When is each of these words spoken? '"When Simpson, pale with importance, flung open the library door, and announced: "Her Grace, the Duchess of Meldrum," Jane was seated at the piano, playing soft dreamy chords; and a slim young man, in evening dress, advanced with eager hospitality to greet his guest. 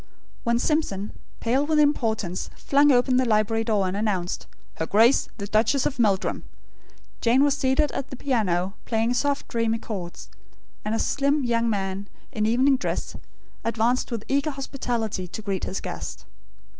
'"When 0.45 0.57
Simpson, 0.57 1.11
pale 1.41 1.63
with 1.63 1.77
importance, 1.79 2.49
flung 2.57 2.91
open 2.91 3.17
the 3.17 3.23
library 3.25 3.63
door, 3.63 3.87
and 3.87 3.95
announced: 3.95 4.47
"Her 4.77 4.87
Grace, 4.87 5.29
the 5.37 5.45
Duchess 5.45 5.85
of 5.85 5.99
Meldrum," 5.99 6.41
Jane 7.21 7.43
was 7.43 7.55
seated 7.55 7.91
at 7.91 8.09
the 8.09 8.15
piano, 8.15 8.73
playing 8.85 9.13
soft 9.13 9.47
dreamy 9.47 9.77
chords; 9.77 10.31
and 10.83 10.95
a 10.95 10.97
slim 10.97 11.43
young 11.43 11.69
man, 11.69 12.07
in 12.31 12.47
evening 12.47 12.77
dress, 12.77 13.15
advanced 13.63 14.09
with 14.11 14.25
eager 14.27 14.49
hospitality 14.49 15.27
to 15.27 15.41
greet 15.43 15.65
his 15.65 15.79
guest. 15.79 16.25